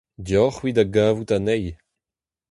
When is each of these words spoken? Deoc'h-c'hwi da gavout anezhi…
Deoc'h-c'hwi 0.27 0.71
da 0.75 0.83
gavout 0.93 1.31
anezhi… 1.35 1.73